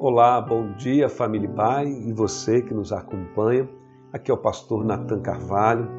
[0.00, 3.68] Olá, bom dia, família Pai e você que nos acompanha.
[4.12, 5.90] Aqui é o pastor Nathan Carvalho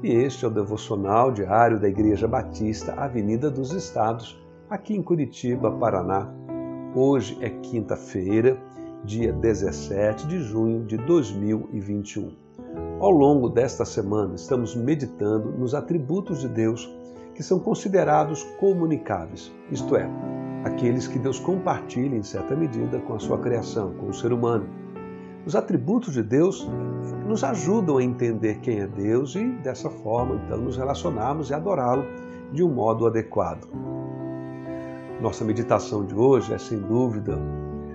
[0.00, 4.40] e este é o devocional diário da Igreja Batista Avenida dos Estados,
[4.70, 6.32] aqui em Curitiba, Paraná.
[6.94, 8.56] Hoje é quinta-feira,
[9.04, 12.36] dia 17 de junho de 2021.
[13.00, 16.88] Ao longo desta semana, estamos meditando nos atributos de Deus
[17.38, 20.10] que são considerados comunicáveis, isto é,
[20.64, 24.68] aqueles que Deus compartilha em certa medida com a sua criação, com o ser humano.
[25.46, 26.68] Os atributos de Deus
[27.28, 32.04] nos ajudam a entender quem é Deus e, dessa forma, então, nos relacionarmos e adorá-lo
[32.52, 33.68] de um modo adequado.
[35.20, 37.38] Nossa meditação de hoje é, sem dúvida,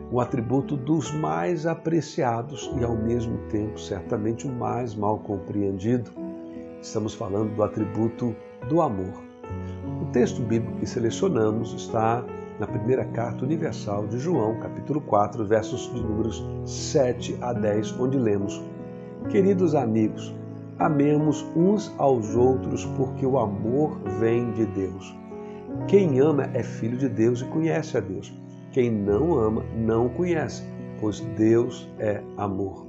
[0.09, 6.11] um atributo dos mais apreciados e, ao mesmo tempo, certamente o mais mal compreendido.
[6.81, 8.33] Estamos falando do atributo
[8.69, 9.32] do amor.
[10.13, 12.23] Texto bíblico que selecionamos está
[12.59, 18.19] na primeira carta universal de João, capítulo 4, versos de números 7 a 10, onde
[18.19, 18.61] lemos:
[19.31, 20.31] Queridos amigos,
[20.77, 25.17] amemos uns aos outros, porque o amor vem de Deus.
[25.87, 28.31] Quem ama é filho de Deus e conhece a Deus.
[28.71, 30.61] Quem não ama não o conhece,
[31.01, 32.85] pois Deus é amor.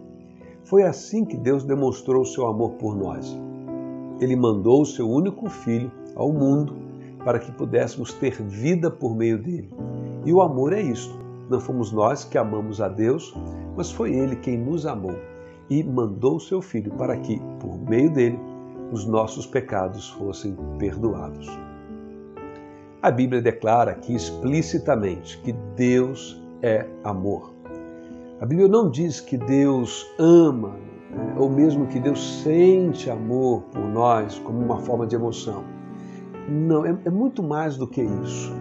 [0.62, 3.34] Foi assim que Deus demonstrou o seu amor por nós.
[4.20, 6.84] Ele mandou o seu único filho ao mundo
[7.25, 9.70] para que pudéssemos ter vida por meio dele.
[10.25, 11.19] E o amor é isto.
[11.48, 13.34] Não fomos nós que amamos a Deus,
[13.77, 15.16] mas foi ele quem nos amou
[15.69, 18.39] e mandou o seu filho para que, por meio dele,
[18.92, 21.48] os nossos pecados fossem perdoados.
[23.03, 27.53] A Bíblia declara aqui explicitamente que Deus é amor.
[28.41, 30.70] A Bíblia não diz que Deus ama,
[31.11, 35.64] né, ou mesmo que Deus sente amor por nós como uma forma de emoção.
[36.48, 38.53] Não, é, é muito mais do que isso.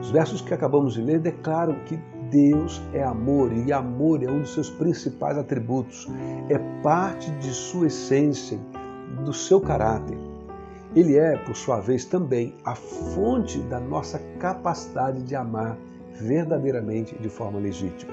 [0.00, 1.98] Os versos que acabamos de ler declaram que
[2.30, 6.08] Deus é amor e amor é um dos seus principais atributos,
[6.48, 8.58] é parte de sua essência,
[9.24, 10.16] do seu caráter.
[10.94, 15.76] Ele é, por sua vez, também a fonte da nossa capacidade de amar
[16.14, 18.12] verdadeiramente de forma legítima.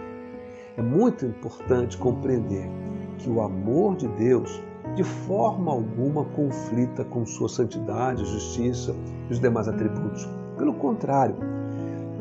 [0.76, 2.70] É muito importante compreender
[3.18, 4.62] que o amor de Deus
[4.98, 8.96] de forma alguma conflita com sua santidade, justiça
[9.30, 10.28] e os demais atributos.
[10.58, 11.36] Pelo contrário,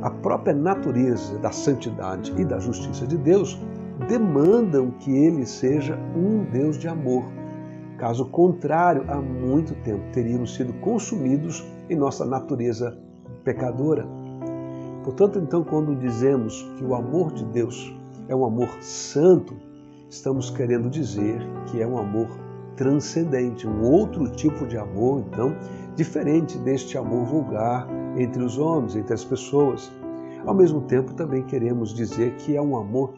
[0.03, 3.59] a própria natureza da santidade e da justiça de Deus
[4.07, 7.25] demandam que ele seja um Deus de amor.
[7.97, 12.95] Caso contrário, há muito tempo teríamos sido consumidos em nossa natureza
[13.43, 14.07] pecadora.
[15.03, 17.91] Portanto, então, quando dizemos que o amor de Deus
[18.29, 19.55] é um amor santo,
[20.11, 22.45] estamos querendo dizer que é um amor
[22.77, 25.57] transcendente, um outro tipo de amor, então,
[25.95, 29.91] diferente deste amor vulgar entre os homens, entre as pessoas.
[30.45, 33.15] Ao mesmo tempo, também queremos dizer que é um amor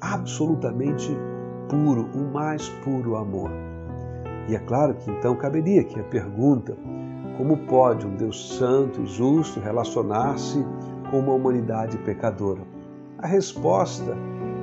[0.00, 1.16] absolutamente
[1.68, 3.50] puro, o mais puro amor.
[4.48, 6.76] E é claro que então caberia aqui a pergunta:
[7.36, 10.64] como pode um Deus santo e justo relacionar-se
[11.10, 12.62] com uma humanidade pecadora?
[13.18, 14.16] A resposta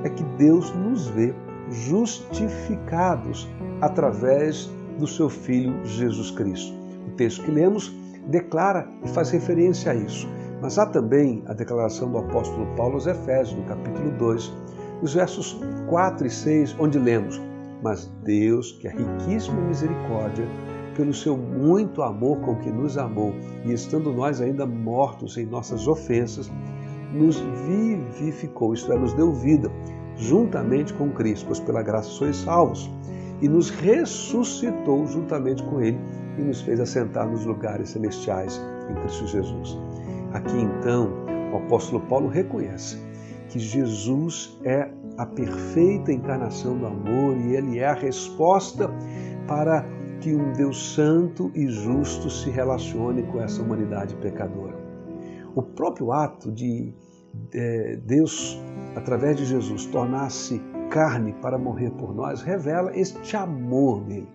[0.04, 1.34] é que Deus nos vê
[1.70, 3.48] justificados
[3.80, 6.74] através do seu Filho Jesus Cristo.
[7.08, 7.92] O texto que lemos
[8.28, 10.28] declara e faz referência a isso.
[10.60, 14.52] Mas há também a declaração do apóstolo Paulo aos Efésios, no capítulo 2,
[15.02, 17.40] nos versos 4 e 6, onde lemos:
[17.82, 20.46] Mas Deus, que é riquíssimo em misericórdia,
[20.96, 25.86] pelo seu muito amor com que nos amou, e estando nós ainda mortos em nossas
[25.86, 26.50] ofensas,
[27.12, 29.70] nos vivificou, isto é, nos deu vida,
[30.16, 32.90] juntamente com Cristo, pois pela graça sois salvos
[33.40, 35.98] e nos ressuscitou juntamente com Ele
[36.38, 38.60] e nos fez assentar nos lugares celestiais
[38.90, 39.78] em Cristo Jesus.
[40.32, 41.10] Aqui então,
[41.52, 42.98] o apóstolo Paulo reconhece
[43.48, 48.90] que Jesus é a perfeita encarnação do amor e ele é a resposta
[49.46, 49.86] para
[50.20, 54.74] que um Deus santo e justo se relacione com essa humanidade pecadora.
[55.54, 56.92] O próprio ato de
[57.52, 58.60] é, Deus,
[58.96, 60.60] através de Jesus, tornar-se
[60.90, 64.28] carne para morrer por nós, revela este amor dele.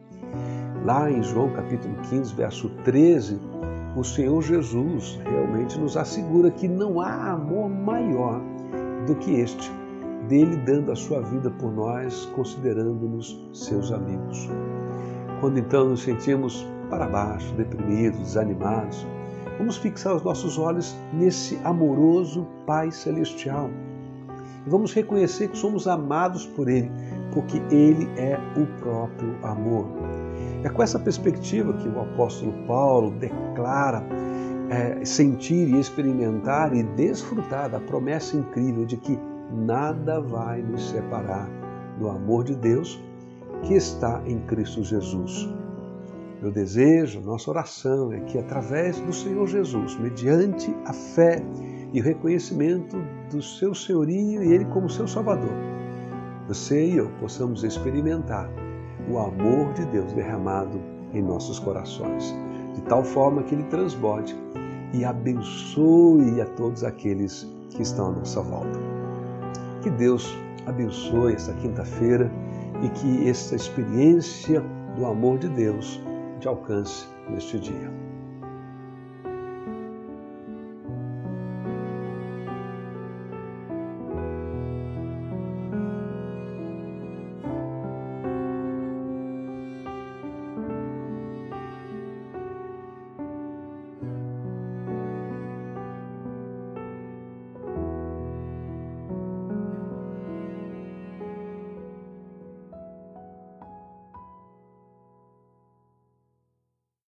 [0.85, 3.39] Lá em João capítulo 15, verso 13,
[3.95, 8.41] o Senhor Jesus realmente nos assegura que não há amor maior
[9.05, 9.71] do que este,
[10.27, 14.49] dele dando a sua vida por nós, considerando-nos seus amigos.
[15.41, 19.05] Quando então nos sentimos para baixo, deprimidos, desanimados,
[19.59, 23.69] vamos fixar os nossos olhos nesse amoroso Pai Celestial
[24.65, 26.89] e vamos reconhecer que somos amados por Ele,
[27.33, 29.87] porque Ele é o próprio amor.
[30.63, 34.03] É com essa perspectiva que o apóstolo Paulo declara
[34.69, 39.17] é, sentir e experimentar e desfrutar da promessa incrível de que
[39.51, 41.49] nada vai nos separar
[41.97, 43.01] do amor de Deus
[43.63, 45.49] que está em Cristo Jesus.
[46.41, 51.43] Meu desejo, nossa oração é que através do Senhor Jesus, mediante a fé
[51.91, 52.97] e o reconhecimento
[53.29, 55.51] do seu senhorio e ele como seu salvador,
[56.47, 58.49] você e eu possamos experimentar
[59.09, 60.79] o amor de Deus derramado
[61.13, 62.33] em nossos corações,
[62.73, 64.33] de tal forma que ele transborde
[64.93, 68.79] e abençoe a todos aqueles que estão à nossa volta.
[69.81, 70.33] Que Deus
[70.65, 72.31] abençoe esta quinta-feira
[72.81, 74.63] e que esta experiência
[74.95, 76.01] do amor de Deus
[76.39, 78.08] te alcance neste dia.